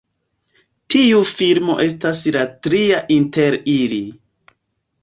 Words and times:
Tiu 0.95 1.19
filmo 1.33 1.75
estas 1.85 2.23
la 2.37 2.43
tria 2.69 3.05
inter 3.19 3.61
ili. 3.79 4.03